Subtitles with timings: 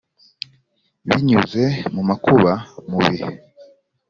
[1.07, 1.63] Binyuze
[1.93, 2.51] mu makuba
[2.89, 3.27] mu bihe